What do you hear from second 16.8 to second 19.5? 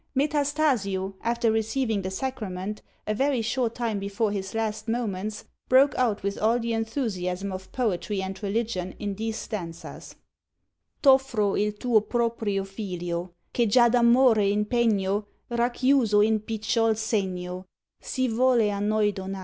segno Si volle a noi donar.